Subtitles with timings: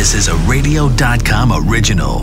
[0.00, 2.20] This is a Radio.com original.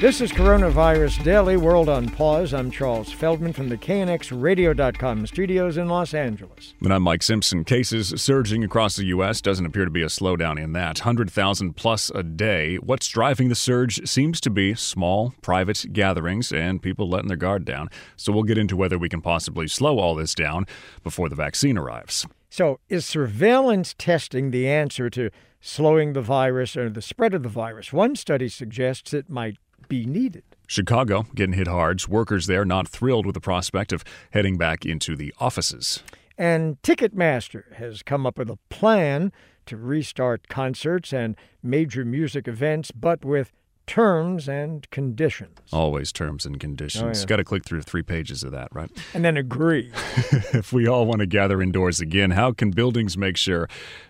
[0.00, 2.54] This is Coronavirus Daily World on Pause.
[2.54, 6.74] I'm Charles Feldman from the KNXRadio.com studios in Los Angeles.
[6.80, 7.62] And I'm Mike Simpson.
[7.62, 9.40] Cases surging across the U.S.
[9.40, 10.98] doesn't appear to be a slowdown in that.
[10.98, 12.78] 100,000 plus a day.
[12.78, 17.64] What's driving the surge seems to be small, private gatherings and people letting their guard
[17.64, 17.90] down.
[18.16, 20.66] So we'll get into whether we can possibly slow all this down
[21.04, 22.26] before the vaccine arrives.
[22.56, 27.48] So, is surveillance testing the answer to slowing the virus or the spread of the
[27.48, 27.92] virus?
[27.92, 29.56] One study suggests it might
[29.88, 30.44] be needed.
[30.68, 32.06] Chicago getting hit hard.
[32.06, 36.04] Workers there not thrilled with the prospect of heading back into the offices.
[36.38, 39.32] And Ticketmaster has come up with a plan
[39.66, 43.52] to restart concerts and major music events, but with
[43.86, 45.58] terms and conditions.
[45.72, 47.18] Always terms and conditions.
[47.18, 47.26] Oh, yeah.
[47.26, 48.90] Got to click through three pages of that, right?
[49.12, 49.92] And then agree.
[50.52, 53.68] if we all want to gather indoors again, how can buildings make sure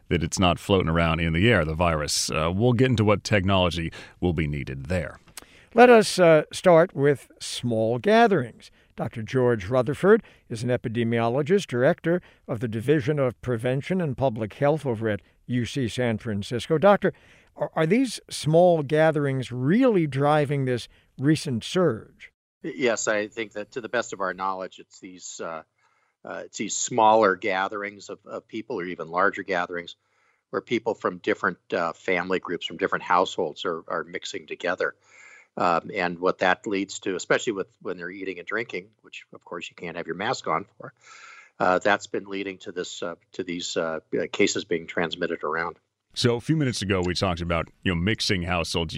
[0.09, 2.31] that it's not floating around in the air, the virus?
[2.31, 5.19] Uh, we'll get into what technology will be needed there.
[5.75, 8.71] Let us uh, start with small gatherings.
[8.97, 9.23] Dr.
[9.23, 15.09] George Rutherford is an epidemiologist, director of the Division of Prevention and Public Health over
[15.09, 16.79] at UC San Francisco.
[16.79, 17.13] Doctor,
[17.57, 20.89] are, are these small gatherings really driving this
[21.19, 22.33] recent surge?
[22.63, 25.63] Yes, I think that to the best of our knowledge, it's these uh,
[26.25, 29.97] uh, it's these smaller gatherings of, of, people, or even larger gatherings,
[30.49, 34.95] where people from different uh, family groups, from different households, are, are mixing together.
[35.57, 39.45] Um, and what that leads to, especially with when they're eating and drinking, which of
[39.45, 40.95] course you can't have your mask on for,
[41.61, 44.01] uh, that's been leading to this uh, to these uh,
[44.33, 45.77] cases being transmitted around.
[46.15, 48.97] So a few minutes ago, we talked about you know mixing households.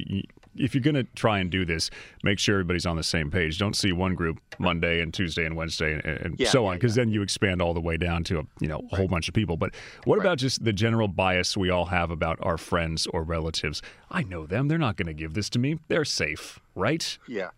[0.55, 1.91] If you're going to try and do this,
[2.23, 3.59] make sure everybody's on the same page.
[3.59, 6.97] Don't see one group Monday and Tuesday and Wednesday and, and yeah, so on, because
[6.97, 7.05] yeah, yeah.
[7.07, 8.95] then you expand all the way down to a you know a right.
[8.95, 9.57] whole bunch of people.
[9.57, 10.27] But what right.
[10.27, 13.83] about just the general bias we all have about our friends or relatives?
[14.11, 15.79] I know them; they're not going to give this to me.
[15.89, 17.19] They're safe, right?
[17.27, 17.51] Yeah,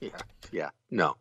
[0.00, 0.10] yeah,
[0.52, 0.70] yeah.
[0.90, 1.16] No,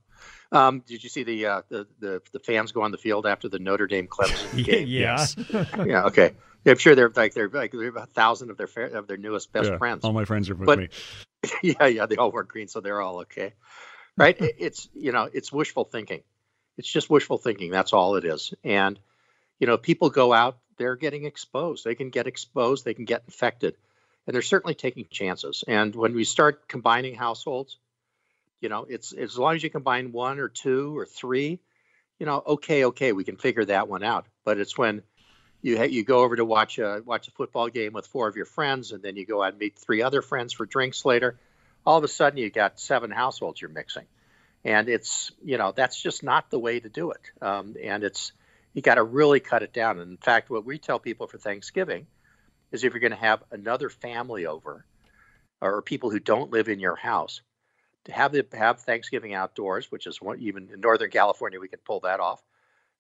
[0.51, 3.49] um, did you see the, uh, the, the the fans go on the field after
[3.49, 4.87] the Notre Dame Clemson game?
[4.87, 5.25] yeah.
[5.85, 6.03] yeah.
[6.05, 6.33] Okay.
[6.67, 9.69] I'm sure they're like they're like they're a thousand of their of their newest best
[9.69, 10.03] yeah, friends.
[10.03, 10.89] All my friends are with but, me.
[11.63, 13.53] Yeah, yeah, they all wear green, so they're all okay,
[14.17, 14.35] right?
[14.39, 16.21] it's you know it's wishful thinking.
[16.77, 17.71] It's just wishful thinking.
[17.71, 18.53] That's all it is.
[18.63, 18.99] And
[19.59, 21.83] you know, people go out, they're getting exposed.
[21.83, 22.85] They can get exposed.
[22.85, 23.75] They can get infected,
[24.25, 25.63] and they're certainly taking chances.
[25.67, 27.77] And when we start combining households,
[28.61, 31.59] you know, it's as long as you combine one or two or three,
[32.19, 34.25] you know, okay, okay, we can figure that one out.
[34.43, 35.03] But it's when
[35.67, 38.45] you you go over to watch a watch a football game with four of your
[38.45, 41.37] friends, and then you go out and meet three other friends for drinks later.
[41.85, 44.05] All of a sudden, you got seven households you're mixing,
[44.63, 47.21] and it's you know that's just not the way to do it.
[47.41, 48.31] Um, and it's
[48.73, 49.99] you got to really cut it down.
[49.99, 52.07] And in fact, what we tell people for Thanksgiving
[52.71, 54.85] is if you're going to have another family over,
[55.59, 57.41] or people who don't live in your house,
[58.05, 61.79] to have the have Thanksgiving outdoors, which is what even in Northern California we can
[61.85, 62.41] pull that off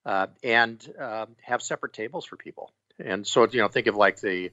[0.05, 2.71] uh, and uh, have separate tables for people.
[2.99, 4.51] And so, you know, think of like the,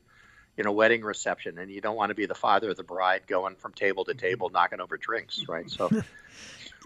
[0.57, 3.27] you know, wedding reception, and you don't want to be the father of the bride
[3.27, 5.69] going from table to table knocking over drinks, right?
[5.71, 5.91] So.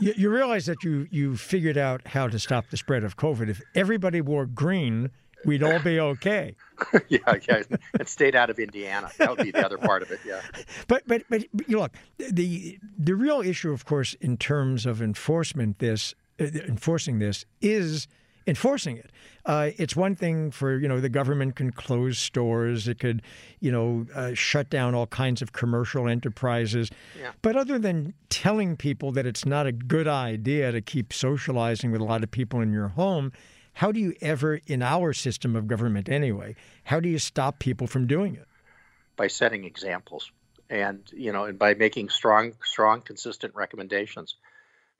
[0.00, 3.48] You, you realize that you you figured out how to stop the spread of COVID.
[3.48, 5.10] If everybody wore green,
[5.44, 6.54] we'd all be okay.
[7.08, 7.62] yeah, yeah,
[7.98, 9.10] and stayed out of Indiana.
[9.18, 10.20] That would be the other part of it.
[10.24, 10.40] Yeah.
[10.86, 15.80] But but but you look the the real issue, of course, in terms of enforcement,
[15.80, 18.06] this uh, enforcing this is
[18.48, 19.10] enforcing it.
[19.44, 23.22] Uh, it's one thing for you know the government can close stores, it could
[23.60, 27.30] you know uh, shut down all kinds of commercial enterprises, yeah.
[27.42, 32.00] but other than telling people that it's not a good idea to keep socializing with
[32.00, 33.32] a lot of people in your home,
[33.74, 37.86] how do you ever, in our system of government anyway, how do you stop people
[37.86, 38.48] from doing it?
[39.16, 40.30] By setting examples,
[40.68, 44.34] and you know, and by making strong, strong, consistent recommendations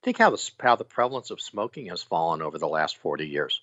[0.03, 3.61] think how the how the prevalence of smoking has fallen over the last 40 years.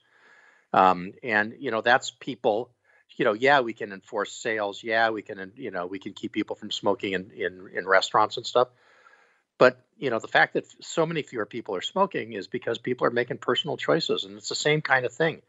[0.73, 2.71] Um, and you know that's people
[3.17, 4.83] you know yeah we can enforce sales.
[4.83, 8.37] Yeah we can you know we can keep people from smoking in, in in restaurants
[8.37, 8.69] and stuff.
[9.59, 13.07] But you know the fact that so many fewer people are smoking is because people
[13.07, 15.43] are making personal choices and it's the same kind of thing.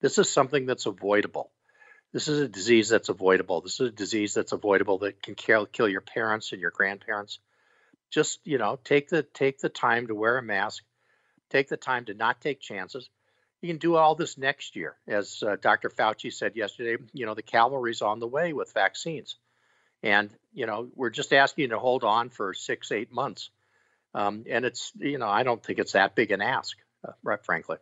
[0.00, 1.50] This is something that's avoidable.
[2.12, 3.60] This is a disease that's avoidable.
[3.60, 7.40] This is a disease that's avoidable that can kill, kill your parents and your grandparents
[8.10, 10.82] just you know take the take the time to wear a mask
[11.50, 13.08] take the time to not take chances
[13.60, 17.34] you can do all this next year as uh, dr fauci said yesterday you know
[17.34, 19.36] the cavalry's on the way with vaccines
[20.02, 23.50] and you know we're just asking you to hold on for six eight months
[24.14, 27.44] um, and it's you know i don't think it's that big an ask uh, right
[27.44, 27.76] frankly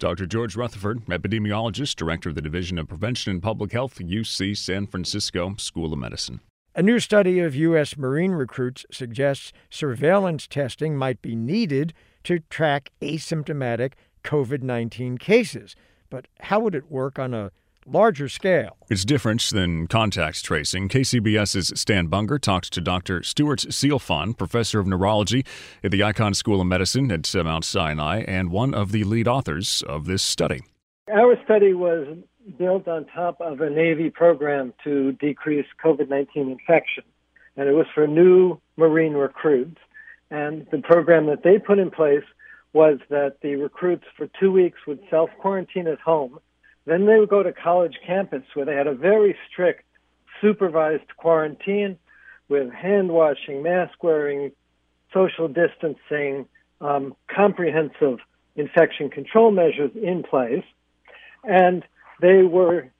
[0.00, 0.26] Dr.
[0.26, 5.54] George Rutherford, epidemiologist, director of the Division of Prevention and Public Health, UC San Francisco
[5.56, 6.40] School of Medicine.
[6.76, 7.96] A new study of U.S.
[7.96, 11.94] Marine recruits suggests surveillance testing might be needed
[12.24, 13.92] to track asymptomatic
[14.24, 15.76] COVID 19 cases.
[16.10, 17.52] But how would it work on a
[17.86, 18.78] larger scale.
[18.88, 20.88] It's different than contact tracing.
[20.88, 23.22] KCBS's Stan Bunger talked to Dr.
[23.22, 25.44] Stuart Sealfon, professor of neurology
[25.82, 29.82] at the Icahn School of Medicine at Mount Sinai, and one of the lead authors
[29.86, 30.62] of this study.
[31.12, 32.16] Our study was
[32.58, 37.04] built on top of a Navy program to decrease COVID 19 infection,
[37.56, 39.78] and it was for new Marine recruits.
[40.30, 42.24] And the program that they put in place
[42.72, 46.38] was that the recruits for two weeks would self quarantine at home
[46.86, 49.84] then they would go to college campus where they had a very strict
[50.40, 51.98] supervised quarantine
[52.48, 54.52] with hand washing, mask wearing,
[55.12, 56.46] social distancing,
[56.80, 58.18] um, comprehensive
[58.56, 60.64] infection control measures in place.
[61.42, 61.84] And
[62.20, 62.90] they were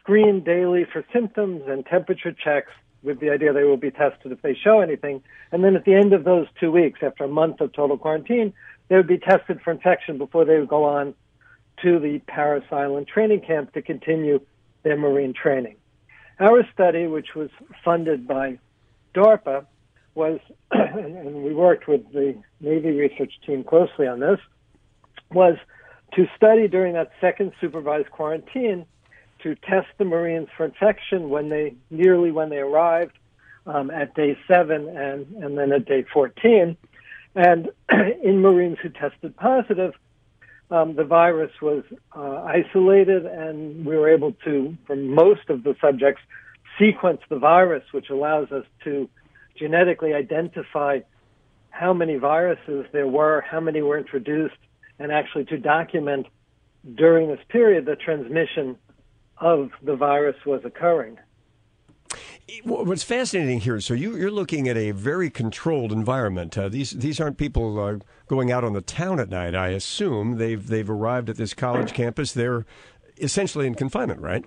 [0.00, 2.72] screened daily for symptoms and temperature checks
[3.02, 5.22] with the idea they will be tested if they show anything.
[5.52, 8.52] And then at the end of those two weeks, after a month of total quarantine,
[8.88, 11.14] they would be tested for infection before they would go on
[11.82, 14.40] to the Parris Island training camp to continue
[14.82, 15.76] their Marine training.
[16.40, 17.50] Our study, which was
[17.84, 18.58] funded by
[19.14, 19.66] DARPA,
[20.14, 20.40] was,
[20.70, 24.38] and we worked with the Navy research team closely on this,
[25.30, 25.56] was
[26.14, 28.86] to study during that second supervised quarantine
[29.42, 33.16] to test the Marines for infection when they nearly when they arrived
[33.66, 36.76] um, at day seven and, and then at day 14.
[37.34, 37.68] And
[38.22, 39.94] in Marines who tested positive,
[40.70, 41.84] um, the virus was
[42.16, 46.20] uh, isolated, and we were able to, for most of the subjects,
[46.78, 49.08] sequence the virus, which allows us to
[49.56, 51.00] genetically identify
[51.70, 54.56] how many viruses there were, how many were introduced,
[54.98, 56.26] and actually to document
[56.94, 58.76] during this period the transmission
[59.38, 61.18] of the virus was occurring.
[62.64, 66.56] What's fascinating here, so you, are looking at a very controlled environment.
[66.56, 69.54] Uh, these these aren't people uh, going out on the town at night.
[69.54, 72.32] I assume they've they've arrived at this college campus.
[72.32, 72.64] They're
[73.18, 74.46] essentially in confinement, right?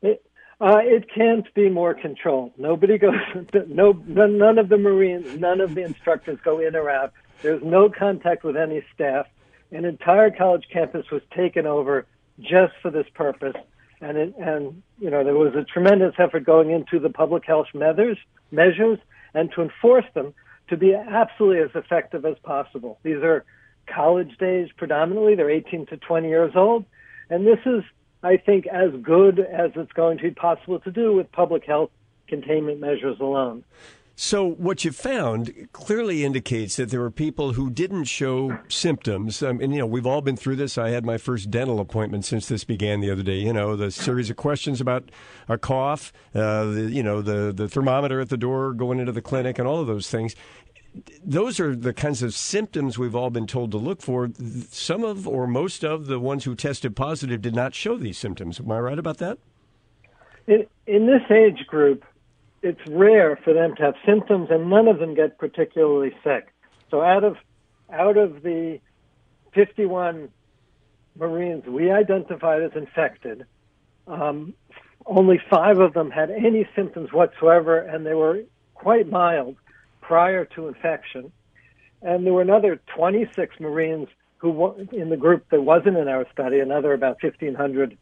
[0.00, 0.24] It,
[0.58, 2.52] uh, it can't be more controlled.
[2.56, 3.14] Nobody goes.
[3.66, 7.12] No, none of the Marines, none of the instructors go in or out.
[7.42, 9.26] There's no contact with any staff.
[9.72, 12.06] An entire college campus was taken over
[12.40, 13.56] just for this purpose
[14.02, 17.68] and it, and you know there was a tremendous effort going into the public health
[17.72, 18.18] measures
[18.50, 18.98] measures
[19.32, 20.34] and to enforce them
[20.68, 22.98] to be absolutely as effective as possible.
[23.02, 23.44] These are
[23.86, 26.84] college days predominantly; they're 18 to 20 years old,
[27.30, 27.82] and this is,
[28.22, 31.90] I think, as good as it's going to be possible to do with public health
[32.28, 33.64] containment measures alone.
[34.24, 39.42] So, what you found clearly indicates that there were people who didn't show symptoms.
[39.42, 40.78] Um, and, you know, we've all been through this.
[40.78, 43.38] I had my first dental appointment since this began the other day.
[43.38, 45.10] You know, the series of questions about
[45.48, 49.20] a cough, uh, the, you know, the, the thermometer at the door going into the
[49.20, 50.36] clinic, and all of those things.
[51.24, 54.30] Those are the kinds of symptoms we've all been told to look for.
[54.70, 58.60] Some of, or most of, the ones who tested positive did not show these symptoms.
[58.60, 59.38] Am I right about that?
[60.46, 62.04] In, in this age group,
[62.62, 66.52] it's rare for them to have symptoms, and none of them get particularly sick.
[66.90, 67.36] So out of
[67.92, 68.80] out of the
[69.54, 70.28] 51
[71.18, 73.44] Marines we identified as infected,
[74.06, 74.54] um,
[75.04, 78.42] only five of them had any symptoms whatsoever, and they were
[78.74, 79.56] quite mild
[80.00, 81.32] prior to infection.
[82.02, 86.58] And there were another 26 Marines who, in the group that wasn't in our study,
[86.58, 87.96] another about 1,500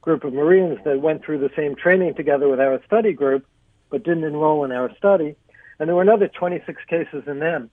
[0.00, 3.44] group of Marines that went through the same training together with our study group,
[3.90, 5.36] but didn't enroll in our study.
[5.78, 7.70] And there were another 26 cases in them.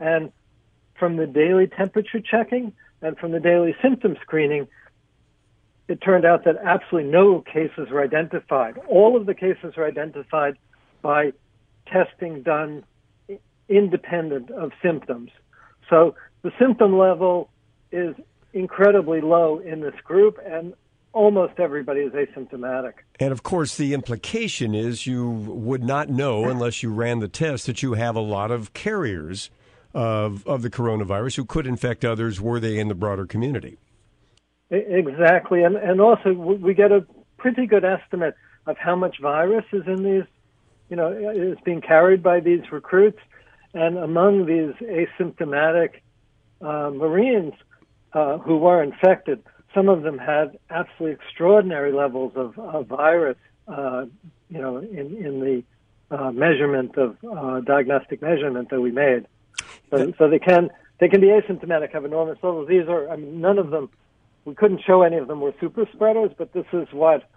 [0.00, 0.32] And
[0.98, 4.68] from the daily temperature checking and from the daily symptom screening,
[5.88, 8.78] it turned out that absolutely no cases were identified.
[8.88, 10.56] All of the cases were identified
[11.02, 11.32] by
[11.86, 12.84] testing done
[13.68, 15.30] independent of symptoms.
[15.90, 17.50] So the symptom level
[17.92, 18.14] is
[18.52, 20.74] incredibly low in this group, and
[21.14, 22.94] almost everybody is asymptomatic.
[23.18, 27.66] And of course, the implication is you would not know unless you ran the test
[27.66, 29.50] that you have a lot of carriers
[29.94, 33.78] of, of the coronavirus who could infect others were they in the broader community.
[34.70, 35.62] Exactly.
[35.62, 37.06] And, and also, we get a
[37.38, 38.34] pretty good estimate
[38.66, 40.24] of how much virus is in these,
[40.88, 43.20] you know, is being carried by these recruits.
[43.72, 46.00] And among these asymptomatic
[46.60, 47.54] uh, Marines
[48.14, 53.36] uh, who were infected, some of them had absolutely extraordinary levels of, of virus,
[53.68, 54.06] uh,
[54.48, 55.64] you know, in, in the
[56.16, 59.26] uh, measurement of uh, diagnostic measurement that we made.
[59.90, 62.68] So, so they can they can be asymptomatic, have enormous levels.
[62.68, 63.90] These are I mean, none of them
[64.44, 67.28] We couldn't show any of them were super spreaders, but this is what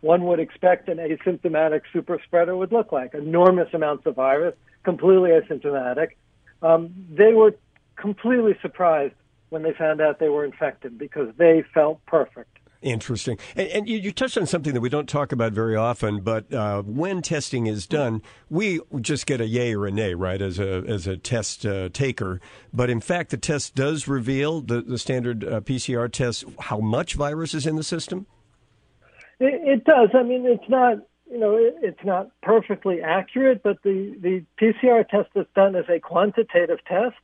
[0.00, 4.54] one would expect an asymptomatic super spreader would look like enormous amounts of virus,
[4.84, 6.10] completely asymptomatic.
[6.62, 7.54] Um, they were
[7.96, 9.14] completely surprised
[9.50, 12.58] when they found out they were infected because they felt perfect.
[12.80, 13.38] Interesting.
[13.56, 16.52] And, and you, you, touched on something that we don't talk about very often, but
[16.52, 20.60] uh, when testing is done, we just get a yay or a nay, right, as
[20.60, 22.40] a as a test uh, taker.
[22.72, 27.14] But in fact, the test does reveal the the standard uh, PCR test how much
[27.14, 28.26] virus is in the system.
[29.40, 30.10] It, it does.
[30.14, 35.06] I mean, it's not you know it, it's not perfectly accurate, but the the PCR
[35.08, 37.16] test that's done is a quantitative test,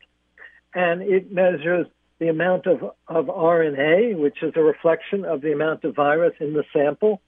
[0.75, 1.87] and it measures
[2.19, 6.53] the amount of, of RNA, which is a reflection of the amount of virus in
[6.53, 7.21] the sample.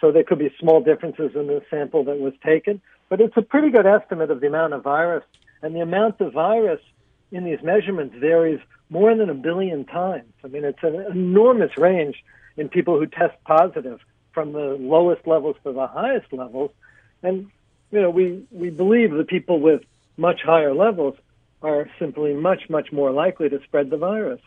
[0.00, 3.42] So there could be small differences in the sample that was taken, but it's a
[3.42, 5.24] pretty good estimate of the amount of virus.
[5.62, 6.80] And the amount of virus
[7.30, 10.32] in these measurements varies more than a billion times.
[10.42, 12.16] I mean, it's an enormous range
[12.56, 14.00] in people who test positive
[14.32, 16.70] from the lowest levels to the highest levels.
[17.22, 17.50] And,
[17.90, 19.82] you know, we, we believe the people with
[20.16, 21.16] much higher levels
[21.62, 24.40] are simply much, much more likely to spread the virus.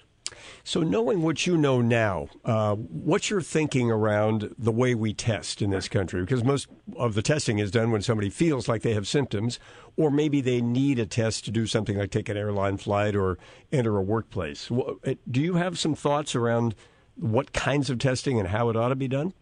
[0.63, 5.61] So, knowing what you know now, uh, what's your thinking around the way we test
[5.61, 6.21] in this country?
[6.21, 9.59] Because most of the testing is done when somebody feels like they have symptoms,
[9.97, 13.37] or maybe they need a test to do something like take an airline flight or
[13.71, 14.71] enter a workplace.
[14.71, 16.73] Uh, do you have some thoughts around
[17.15, 19.33] what kinds of testing and how it ought to be done?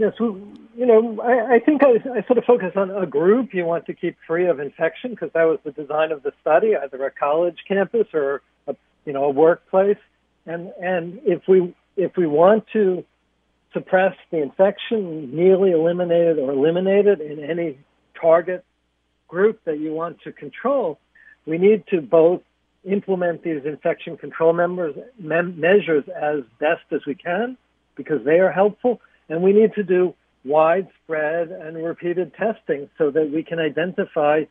[0.00, 3.66] Yes, you know, I, I think I, I sort of focus on a group you
[3.66, 7.04] want to keep free of infection because that was the design of the study, either
[7.04, 9.98] a college campus or a, you know a workplace.
[10.46, 13.04] And and if we if we want to
[13.74, 17.78] suppress the infection, nearly eliminate it or eliminate it in any
[18.18, 18.64] target
[19.28, 20.98] group that you want to control,
[21.44, 22.40] we need to both
[22.84, 27.58] implement these infection control members, mem- measures as best as we can
[27.96, 28.98] because they are helpful
[29.30, 34.42] and we need to do widespread and repeated testing so that we can identify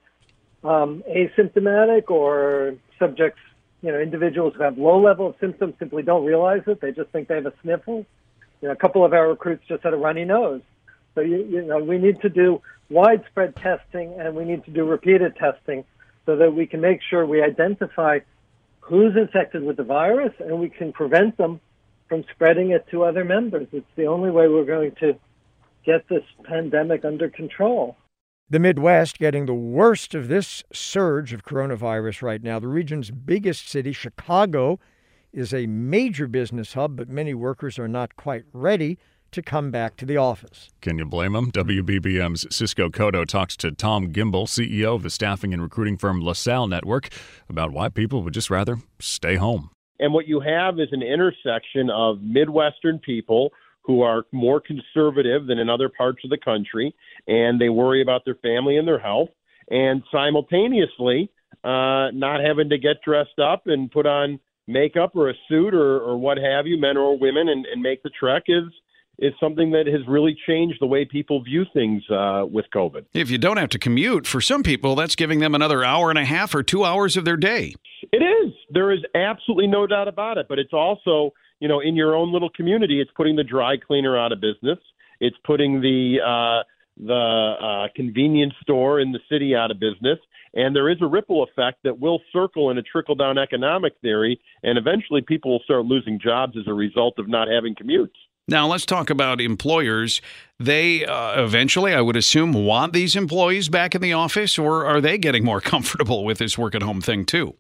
[0.64, 3.42] um, asymptomatic or subjects,
[3.82, 6.80] you know, individuals who have low level of symptoms simply don't realize it.
[6.82, 8.06] They just think they have a sniffle.
[8.62, 10.62] You know, a couple of our recruits just had a runny nose.
[11.16, 14.86] So, you, you know, we need to do widespread testing and we need to do
[14.86, 15.84] repeated testing
[16.26, 18.20] so that we can make sure we identify
[18.80, 21.60] who's infected with the virus and we can prevent them
[22.10, 23.68] from spreading it to other members.
[23.72, 25.14] It's the only way we're going to
[25.86, 27.96] get this pandemic under control.
[28.50, 32.60] The Midwest getting the worst of this surge of coronavirus right now.
[32.60, 34.80] The region's biggest city, Chicago,
[35.32, 38.98] is a major business hub, but many workers are not quite ready
[39.32, 40.70] to come back to the office.
[40.82, 41.52] Can you blame them?
[41.52, 46.66] WBBM's Cisco Cotto talks to Tom Gimbel, CEO of the staffing and recruiting firm LaSalle
[46.66, 47.10] Network,
[47.48, 49.70] about why people would just rather stay home.
[50.00, 53.52] And what you have is an intersection of Midwestern people
[53.82, 56.94] who are more conservative than in other parts of the country,
[57.28, 59.30] and they worry about their family and their health,
[59.72, 61.30] and simultaneously
[61.64, 66.00] uh, not having to get dressed up and put on makeup or a suit or,
[66.00, 68.64] or what have you, men or women, and, and make the trek is
[69.20, 73.06] is something that has really changed the way people view things uh, with COVID.
[73.14, 76.18] If you don't have to commute, for some people, that's giving them another hour and
[76.18, 77.76] a half or two hours of their day.
[78.12, 78.54] It is.
[78.72, 80.48] There is absolutely no doubt about it.
[80.48, 84.18] But it's also, you know, in your own little community, it's putting the dry cleaner
[84.18, 84.80] out of business.
[85.20, 86.64] It's putting the uh,
[86.98, 87.14] the
[87.62, 90.20] uh, convenience store in the city out of business.
[90.54, 94.40] And there is a ripple effect that will circle in a trickle down economic theory.
[94.64, 98.16] And eventually people will start losing jobs as a result of not having commutes.
[98.50, 100.22] Now, let's talk about employers.
[100.60, 105.00] They uh, eventually, I would assume, want these employees back in the office, or are
[105.00, 107.56] they getting more comfortable with this work at home thing too?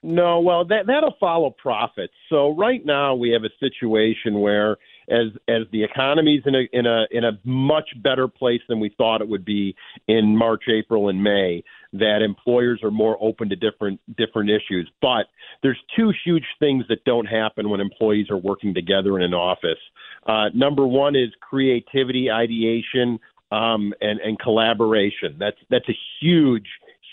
[0.00, 2.12] No, well, that that'll follow profits.
[2.28, 4.76] So right now we have a situation where,
[5.10, 8.94] as as the economy's in a in a in a much better place than we
[8.96, 9.74] thought it would be
[10.06, 11.64] in March, April, and May,
[11.94, 14.88] that employers are more open to different different issues.
[15.02, 15.26] But
[15.64, 19.80] there's two huge things that don't happen when employees are working together in an office.
[20.28, 23.18] Uh, number one is creativity, ideation,
[23.50, 25.36] um, and, and collaboration.
[25.38, 26.66] That's that's a huge,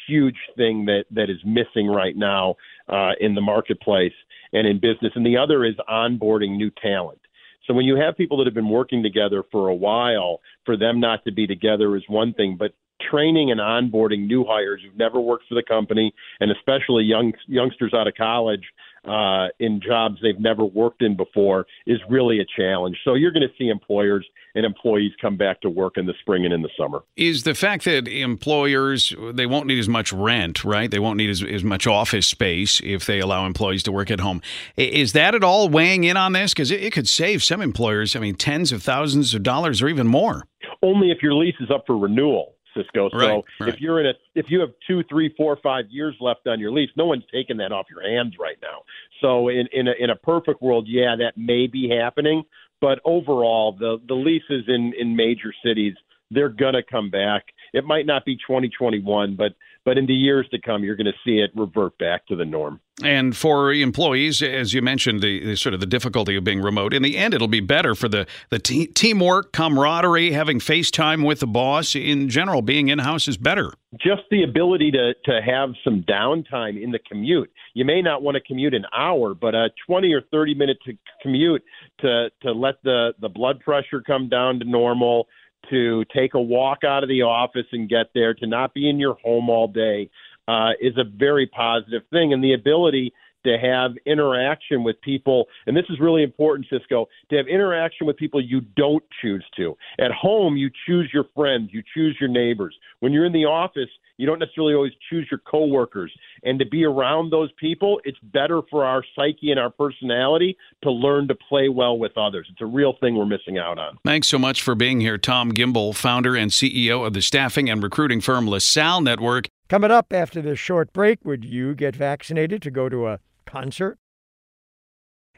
[0.06, 2.56] huge thing that that is missing right now
[2.90, 4.14] uh, in the marketplace
[4.52, 5.14] and in business.
[5.16, 7.20] And the other is onboarding new talent.
[7.66, 11.00] So when you have people that have been working together for a while, for them
[11.00, 12.74] not to be together is one thing, but
[13.10, 17.94] training and onboarding new hires who've never worked for the company, and especially young youngsters
[17.94, 18.64] out of college
[19.08, 22.98] uh, in jobs they've never worked in before is really a challenge.
[23.04, 26.46] So you're going to see employers and employees come back to work in the spring
[26.46, 27.04] and in the summer.
[27.18, 30.90] Is the fact that employers they won't need as much rent, right?
[30.90, 34.20] They won't need as, as much office space if they allow employees to work at
[34.20, 34.42] home.
[34.78, 36.54] Is that at all weighing in on this?
[36.54, 39.88] Because it, it could save some employers, I mean, tens of thousands of dollars or
[39.88, 40.48] even more.
[40.82, 42.56] Only if your lease is up for renewal.
[42.76, 43.10] Cisco.
[43.10, 43.74] So right, right.
[43.74, 46.72] if you're in a if you have two, three, four, five years left on your
[46.72, 48.84] lease, no one's taking that off your hands right now.
[49.22, 52.44] So in in a, in a perfect world, yeah, that may be happening.
[52.82, 55.96] But overall, the the leases in in major cities
[56.32, 57.46] they're gonna come back.
[57.76, 59.54] It might not be 2021, but
[59.84, 62.44] but in the years to come, you're going to see it revert back to the
[62.44, 62.80] norm.
[63.04, 66.92] And for employees, as you mentioned, the, the, sort of the difficulty of being remote.
[66.92, 71.42] In the end, it'll be better for the the te- teamwork, camaraderie, having FaceTime with
[71.42, 71.96] the boss.
[71.96, 73.74] In general, being in house is better.
[74.02, 77.52] Just the ability to to have some downtime in the commute.
[77.74, 80.94] You may not want to commute an hour, but a 20 or 30 minute to
[81.22, 81.64] commute
[82.00, 85.28] to to let the the blood pressure come down to normal
[85.70, 89.00] to take a walk out of the office and get there, to not be in
[89.00, 90.10] your home all day,
[90.48, 92.34] uh, is a very positive thing.
[92.34, 93.14] And the ability
[93.46, 98.18] to have interaction with people, and this is really important, Cisco, to have interaction with
[98.18, 99.78] people you don't choose to.
[100.00, 102.76] At home, you choose your friends, you choose your neighbors.
[103.00, 106.12] When you're in the office, you don't necessarily always choose your coworkers.
[106.44, 110.92] And to be around those people, it's better for our psyche and our personality to
[110.92, 112.48] learn to play well with others.
[112.52, 113.98] It's a real thing we're missing out on.
[114.06, 117.82] Thanks so much for being here, Tom Gimbel, founder and CEO of the staffing and
[117.84, 119.48] recruiting firm LaSalle Network.
[119.68, 123.98] Coming up after this short break, would you get vaccinated to go to a concert?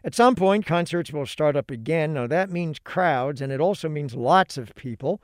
[0.04, 2.14] At some point, concerts will start up again.
[2.14, 5.22] Now, that means crowds, and it also means lots of people.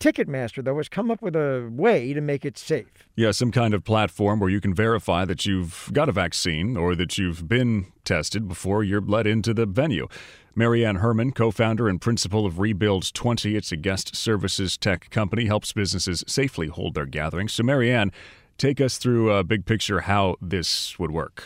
[0.00, 3.06] Ticketmaster, though, has come up with a way to make it safe.
[3.16, 6.94] Yeah, some kind of platform where you can verify that you've got a vaccine or
[6.94, 10.08] that you've been tested before you're let into the venue.
[10.54, 15.44] Marianne Herman, co founder and principal of Rebuild 20, it's a guest services tech company,
[15.44, 17.52] helps businesses safely hold their gatherings.
[17.52, 18.10] So, Marianne,
[18.56, 21.44] take us through a big picture how this would work.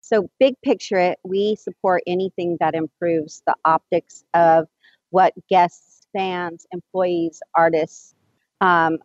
[0.00, 4.66] So, big picture, it we support anything that improves the optics of
[5.10, 8.14] what guests, fans, employees, artists
[8.60, 8.98] um,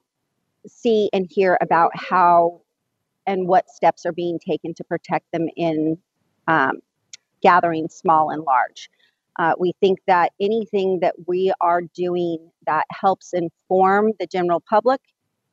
[0.67, 2.61] see and hear about how
[3.25, 5.97] and what steps are being taken to protect them in
[6.47, 6.79] um,
[7.41, 8.89] gatherings, small and large.
[9.37, 14.99] Uh, we think that anything that we are doing that helps inform the general public,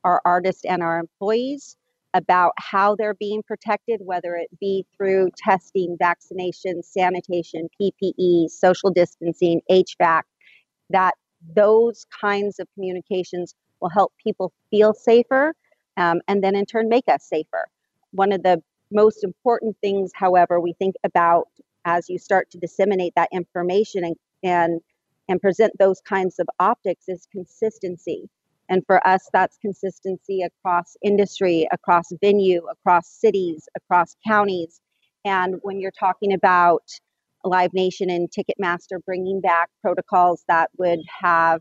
[0.05, 1.77] our artists, and our employees
[2.15, 9.61] about how they're being protected, whether it be through testing, vaccination, sanitation, PPE, social distancing,
[9.71, 10.23] HVAC,
[10.91, 11.15] that
[11.55, 15.55] those kinds of communications will help people feel safer
[15.97, 17.67] um, and then in turn make us safer.
[18.13, 21.49] One of the most important things, however, we think about
[21.85, 24.81] as you start to disseminate that information and, and,
[25.29, 28.29] and present those kinds of optics is consistency.
[28.69, 34.81] And for us, that's consistency across industry, across venue, across cities, across counties.
[35.25, 36.83] And when you're talking about
[37.45, 41.61] Live Nation and Ticketmaster bringing back protocols that would have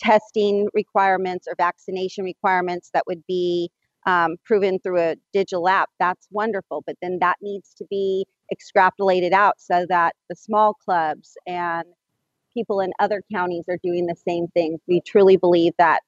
[0.00, 3.70] testing requirements or vaccination requirements that would be
[4.06, 6.82] um, proven through a digital app, that's wonderful.
[6.86, 11.84] But then that needs to be extrapolated out so that the small clubs and
[12.54, 14.78] people in other counties are doing the same thing.
[14.88, 16.00] We truly believe that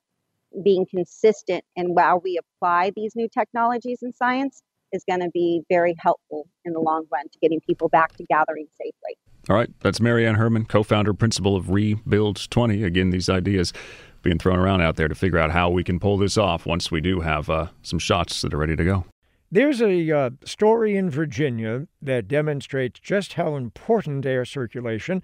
[0.65, 5.62] being consistent and while we apply these new technologies and science is going to be
[5.68, 9.16] very helpful in the long run to getting people back to gathering safely.
[9.50, 12.85] All right, that's Marianne Herman, co-founder, principal of Rebuild 20.
[12.85, 13.72] Again, these ideas
[14.22, 16.90] being thrown around out there to figure out how we can pull this off once
[16.90, 19.05] we do have uh, some shots that are ready to go.
[19.50, 25.22] There's a uh, story in Virginia that demonstrates just how important air circulation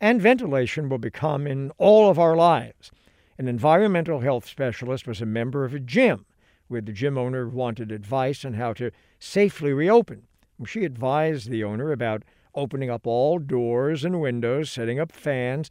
[0.00, 2.90] and ventilation will become in all of our lives.
[3.36, 6.24] An environmental health specialist was a member of a gym
[6.68, 10.22] where the gym owner wanted advice on how to safely reopen.
[10.66, 12.22] She advised the owner about
[12.54, 15.70] opening up all doors and windows, setting up fans,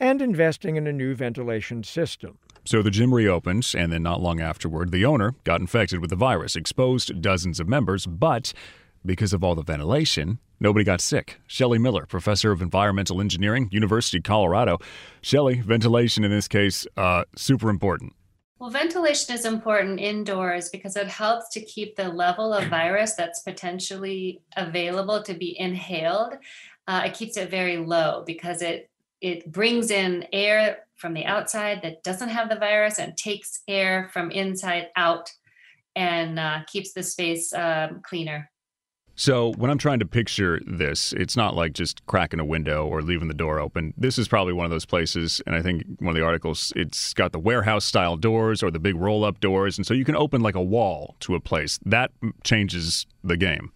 [0.00, 2.38] and investing in a new ventilation system.
[2.64, 6.16] So the gym reopened, and then not long afterward, the owner got infected with the
[6.16, 8.52] virus, exposed dozens of members, but
[9.04, 11.38] because of all the ventilation, nobody got sick.
[11.46, 14.78] Shelley Miller, professor of environmental engineering, University of Colorado.
[15.20, 18.14] Shelley, ventilation in this case, uh, super important.
[18.64, 23.42] Well, ventilation is important indoors because it helps to keep the level of virus that's
[23.42, 26.32] potentially available to be inhaled.
[26.88, 28.88] Uh, it keeps it very low because it
[29.20, 34.08] it brings in air from the outside that doesn't have the virus and takes air
[34.14, 35.30] from inside out
[35.94, 38.50] and uh, keeps the space um, cleaner.
[39.16, 43.00] So when I'm trying to picture this, it's not like just cracking a window or
[43.00, 43.94] leaving the door open.
[43.96, 47.14] This is probably one of those places, and I think one of the articles, it's
[47.14, 50.16] got the warehouse style doors or the big roll up doors, and so you can
[50.16, 51.78] open like a wall to a place.
[51.84, 52.10] That
[52.42, 53.70] changes the game.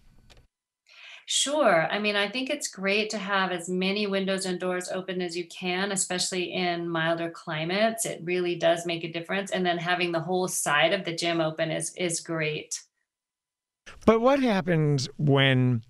[1.31, 1.87] Sure.
[1.91, 5.37] I mean, I think it's great to have as many windows and doors open as
[5.37, 8.03] you can, especially in milder climates.
[8.03, 9.51] It really does make a difference.
[9.51, 12.81] And then having the whole side of the gym open is is great.
[14.05, 15.83] But what happens when,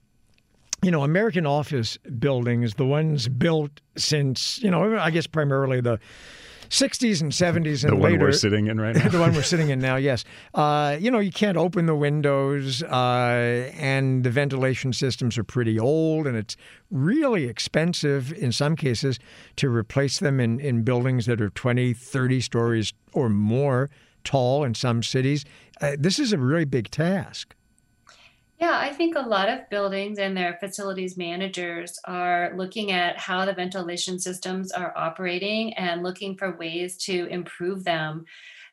[0.82, 6.00] you know, American office buildings, the ones built since, you know, I guess primarily the
[6.70, 8.18] 60s and 70s and the later.
[8.18, 9.10] one we're sitting in right now.
[9.10, 10.24] the one we're sitting in now, yes.
[10.54, 15.80] Uh, you know, you can't open the windows, uh, and the ventilation systems are pretty
[15.80, 16.56] old, and it's
[16.92, 19.18] really expensive in some cases
[19.56, 23.90] to replace them in, in buildings that are 20, 30 stories or more
[24.24, 25.46] tall in some cities.
[25.82, 27.56] Uh, this is a really big task.
[28.60, 33.45] Yeah, I think a lot of buildings and their facilities managers are looking at how
[33.45, 38.26] the ventilation systems are operating and looking for ways to improve them.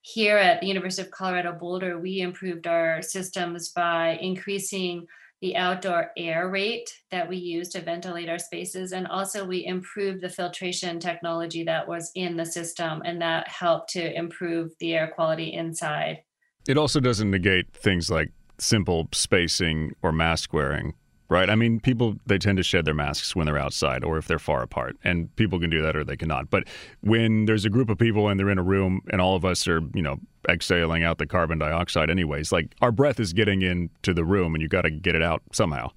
[0.02, 5.06] Here at the University of Colorado Boulder, we improved our systems by increasing
[5.40, 8.90] the outdoor air rate that we use to ventilate our spaces.
[8.90, 13.90] And also, we improved the filtration technology that was in the system, and that helped
[13.90, 16.22] to improve the air quality inside.
[16.66, 20.94] It also doesn't negate things like simple spacing or mask wearing,
[21.28, 21.50] right?
[21.50, 24.38] I mean, people they tend to shed their masks when they're outside or if they're
[24.38, 26.50] far apart, and people can do that or they cannot.
[26.50, 26.64] But
[27.00, 29.66] when there's a group of people and they're in a room and all of us
[29.68, 34.14] are, you know, exhaling out the carbon dioxide anyways, like our breath is getting into
[34.14, 35.90] the room and you got to get it out somehow.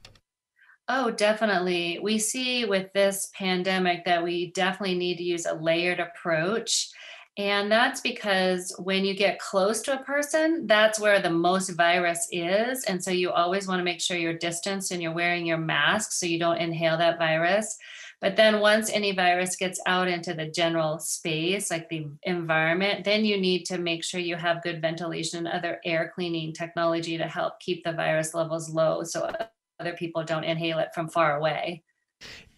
[0.92, 2.00] Oh, definitely.
[2.02, 6.90] We see with this pandemic that we definitely need to use a layered approach
[7.40, 12.28] and that's because when you get close to a person, that's where the most virus
[12.34, 12.84] is.
[12.84, 16.12] And so you always want to make sure you're distanced and you're wearing your mask
[16.12, 17.78] so you don't inhale that virus.
[18.20, 23.24] But then once any virus gets out into the general space, like the environment, then
[23.24, 27.26] you need to make sure you have good ventilation and other air cleaning technology to
[27.26, 29.32] help keep the virus levels low so
[29.80, 31.84] other people don't inhale it from far away.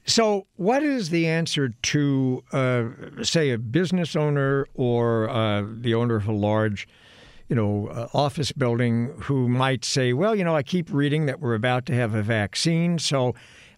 [0.06, 2.90] So, what is the answer to, uh,
[3.24, 6.88] say, a business owner or uh, the owner of a large,
[7.50, 11.40] you know, uh, office building who might say, "Well, you know, I keep reading that
[11.40, 13.36] we're about to have a vaccine, so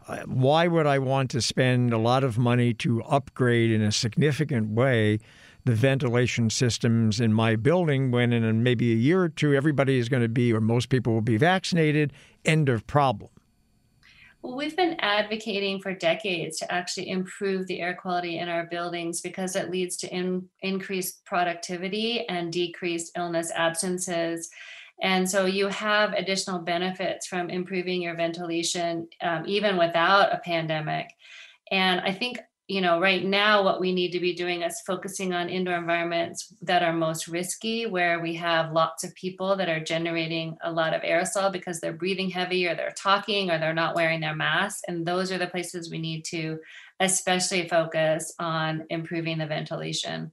[0.07, 3.91] uh, why would I want to spend a lot of money to upgrade in a
[3.91, 5.19] significant way?"
[5.65, 10.09] The ventilation systems in my building, when in maybe a year or two, everybody is
[10.09, 12.11] going to be, or most people will be vaccinated.
[12.43, 13.29] End of problem.
[14.43, 19.21] Well, we've been advocating for decades to actually improve the air quality in our buildings
[19.21, 24.49] because it leads to in, increased productivity and decreased illness absences.
[25.01, 31.07] And so you have additional benefits from improving your ventilation um, even without a pandemic.
[31.71, 35.33] And I think you know, right now, what we need to be doing is focusing
[35.33, 39.83] on indoor environments that are most risky, where we have lots of people that are
[39.83, 43.95] generating a lot of aerosol because they're breathing heavy or they're talking or they're not
[43.95, 44.81] wearing their masks.
[44.87, 46.59] And those are the places we need to
[47.01, 50.31] especially focus on improving the ventilation.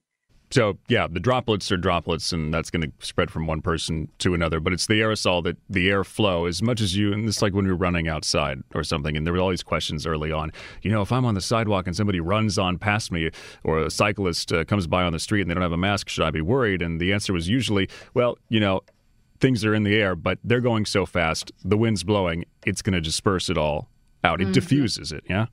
[0.51, 4.33] So yeah, the droplets are droplets, and that's going to spread from one person to
[4.33, 4.59] another.
[4.59, 7.65] But it's the aerosol that the airflow, as much as you, and it's like when
[7.65, 9.15] you're running outside or something.
[9.15, 10.51] And there were all these questions early on.
[10.81, 13.31] You know, if I'm on the sidewalk and somebody runs on past me,
[13.63, 16.09] or a cyclist uh, comes by on the street and they don't have a mask,
[16.09, 16.81] should I be worried?
[16.81, 18.81] And the answer was usually, well, you know,
[19.39, 22.93] things are in the air, but they're going so fast, the wind's blowing, it's going
[22.93, 23.89] to disperse it all
[24.23, 24.39] out.
[24.39, 24.53] It mm-hmm.
[24.53, 25.23] diffuses it.
[25.29, 25.47] Yeah.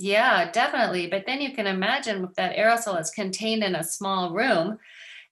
[0.00, 1.08] Yeah, definitely.
[1.08, 4.78] But then you can imagine that aerosol is contained in a small room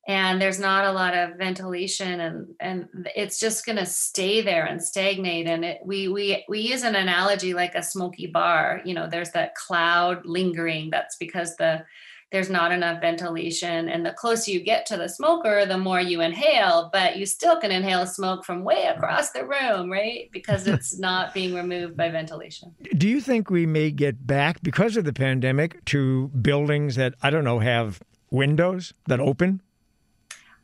[0.06, 4.66] and there's not a lot of ventilation and and it's just going to stay there
[4.66, 8.94] and stagnate and it we we we use an analogy like a smoky bar you
[8.94, 11.84] know there's that cloud lingering that's because the
[12.30, 13.88] there's not enough ventilation.
[13.88, 17.58] And the closer you get to the smoker, the more you inhale, but you still
[17.58, 20.28] can inhale smoke from way across the room, right?
[20.32, 22.74] Because it's not being removed by ventilation.
[22.96, 27.30] Do you think we may get back, because of the pandemic, to buildings that, I
[27.30, 29.62] don't know, have windows that open?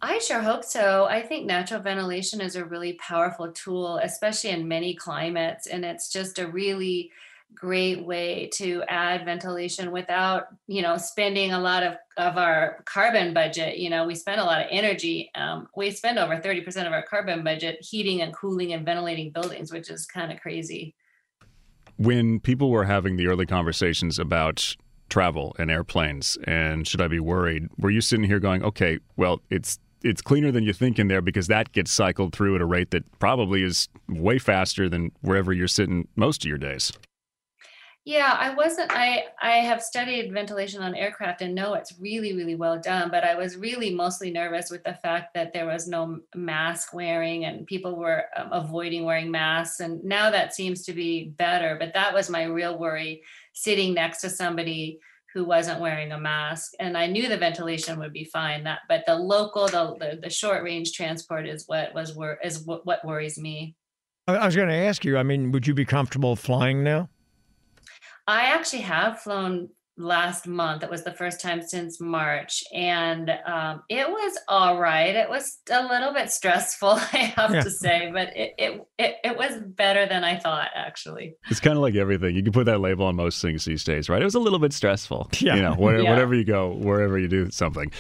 [0.03, 1.07] I sure hope so.
[1.07, 5.67] I think natural ventilation is a really powerful tool, especially in many climates.
[5.67, 7.11] And it's just a really
[7.55, 13.35] great way to add ventilation without you know spending a lot of of our carbon
[13.35, 16.93] budget you know we spend a lot of energy um, we spend over 30% of
[16.93, 20.95] our carbon budget heating and cooling and ventilating buildings which is kind of crazy
[21.97, 24.77] when people were having the early conversations about
[25.09, 29.41] travel and airplanes and should i be worried were you sitting here going okay well
[29.51, 32.67] it's it's cleaner than you think in there because that gets cycled through at a
[32.67, 36.93] rate that probably is way faster than wherever you're sitting most of your days.
[38.07, 38.93] Yeah, I wasn't.
[38.93, 43.11] I I have studied ventilation on aircraft and know it's really really well done.
[43.11, 47.47] But I was really mostly nervous with the fact that there was no mask wearing
[47.47, 49.81] and people were um, avoiding wearing masks.
[49.81, 51.77] And now that seems to be better.
[51.81, 53.23] But that was my real worry,
[53.55, 54.99] sitting next to somebody
[55.33, 56.73] who wasn't wearing a mask.
[56.79, 58.65] And I knew the ventilation would be fine.
[58.65, 62.67] That, but the local, the the, the short range transport is what was wor- is
[62.67, 63.77] what, what worries me.
[64.29, 65.17] I was going to ask you.
[65.17, 67.09] I mean, would you be comfortable flying now?
[68.27, 70.83] I actually have flown last month.
[70.83, 75.15] It was the first time since March, and um, it was all right.
[75.15, 77.63] It was a little bit stressful, I have yeah.
[77.63, 80.69] to say, but it, it, it it was better than I thought.
[80.75, 82.35] Actually, it's kind of like everything.
[82.35, 84.21] You can put that label on most things these days, right?
[84.21, 85.31] It was a little bit stressful.
[85.41, 86.11] Yeah, you know, whatever, yeah.
[86.11, 87.93] whatever you go, wherever you do something.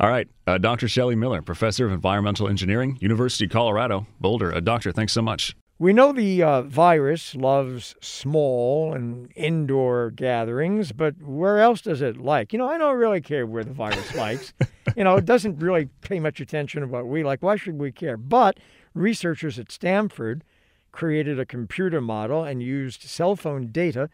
[0.00, 0.88] All right, uh, Dr.
[0.88, 4.54] Shelley Miller, professor of environmental engineering, University of Colorado, Boulder.
[4.54, 5.54] Uh, doctor, thanks so much.
[5.80, 12.18] We know the uh, virus loves small and indoor gatherings, but where else does it
[12.18, 12.52] like?
[12.52, 14.52] You know, I don't really care where the virus likes.
[14.94, 17.42] You know, it doesn't really pay much attention to what we like.
[17.42, 18.18] Why should we care?
[18.18, 18.60] But
[18.92, 20.44] researchers at Stanford
[20.92, 24.10] created a computer model and used cell phone data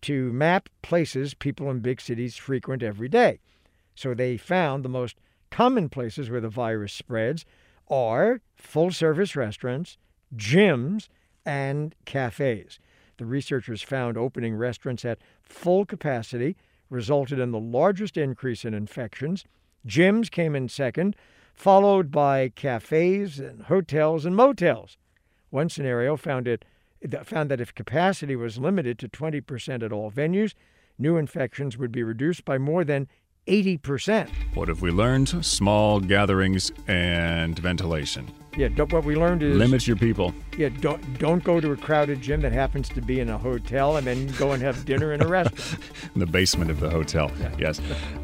[0.00, 3.40] to map places people in big cities frequent every day.
[3.94, 5.16] So they found the most
[5.50, 7.44] common places where the virus spreads
[7.90, 9.98] are full service restaurants
[10.36, 11.08] gyms,
[11.44, 12.78] and cafes.
[13.16, 16.56] The researchers found opening restaurants at full capacity
[16.88, 19.44] resulted in the largest increase in infections.
[19.86, 21.16] Gyms came in second,
[21.54, 24.96] followed by cafes and hotels and motels.
[25.50, 26.64] One scenario found it
[27.24, 30.52] found that if capacity was limited to 20% at all venues,
[30.98, 33.08] new infections would be reduced by more than
[33.46, 34.28] 80%.
[34.54, 35.44] What have we learned?
[35.44, 38.30] Small gatherings and ventilation.
[38.56, 40.34] Yeah, what we learned is limit your people.
[40.58, 43.96] Yeah, don't don't go to a crowded gym that happens to be in a hotel
[43.96, 45.78] and then go and have dinner in a restaurant.
[46.14, 47.30] in the basement of the hotel.
[47.40, 47.54] Yeah.
[47.58, 47.80] Yes.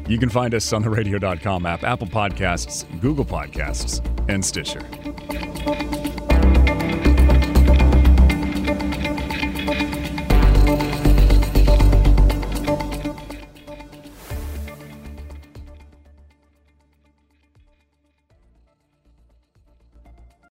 [0.07, 4.81] You can find us on the radio.com app, Apple Podcasts, Google Podcasts, and Stitcher.